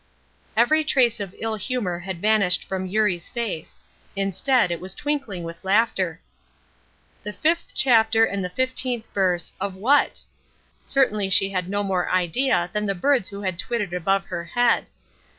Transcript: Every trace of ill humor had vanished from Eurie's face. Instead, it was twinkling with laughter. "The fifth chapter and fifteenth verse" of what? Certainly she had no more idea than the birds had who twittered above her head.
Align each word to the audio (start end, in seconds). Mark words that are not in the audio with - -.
Every 0.57 0.83
trace 0.83 1.19
of 1.19 1.35
ill 1.37 1.53
humor 1.57 1.99
had 1.99 2.21
vanished 2.23 2.63
from 2.63 2.87
Eurie's 2.87 3.29
face. 3.29 3.77
Instead, 4.15 4.71
it 4.71 4.81
was 4.81 4.95
twinkling 4.95 5.43
with 5.43 5.63
laughter. 5.63 6.19
"The 7.21 7.31
fifth 7.31 7.73
chapter 7.75 8.23
and 8.25 8.51
fifteenth 8.51 9.07
verse" 9.13 9.53
of 9.61 9.75
what? 9.75 10.23
Certainly 10.81 11.29
she 11.29 11.51
had 11.51 11.69
no 11.69 11.83
more 11.83 12.09
idea 12.09 12.71
than 12.73 12.87
the 12.87 12.95
birds 12.95 13.29
had 13.29 13.39
who 13.43 13.51
twittered 13.51 13.93
above 13.93 14.25
her 14.25 14.43
head. 14.45 14.87